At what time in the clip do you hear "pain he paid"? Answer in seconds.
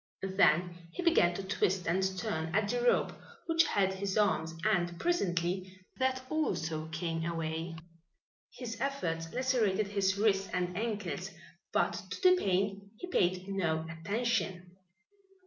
12.35-13.47